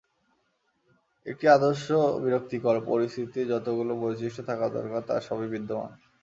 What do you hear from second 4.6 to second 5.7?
দরকার, তার সবই